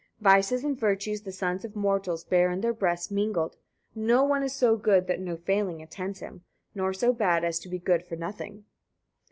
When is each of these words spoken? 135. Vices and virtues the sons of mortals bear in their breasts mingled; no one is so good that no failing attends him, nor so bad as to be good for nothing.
135. 0.17 0.33
Vices 0.55 0.63
and 0.65 0.79
virtues 0.79 1.21
the 1.21 1.31
sons 1.31 1.63
of 1.63 1.75
mortals 1.75 2.23
bear 2.23 2.49
in 2.49 2.61
their 2.61 2.73
breasts 2.73 3.11
mingled; 3.11 3.55
no 3.93 4.23
one 4.23 4.41
is 4.41 4.51
so 4.51 4.75
good 4.75 5.05
that 5.05 5.19
no 5.19 5.37
failing 5.37 5.79
attends 5.83 6.21
him, 6.21 6.41
nor 6.73 6.91
so 6.91 7.13
bad 7.13 7.43
as 7.43 7.59
to 7.59 7.69
be 7.69 7.77
good 7.77 8.03
for 8.03 8.15
nothing. 8.15 8.65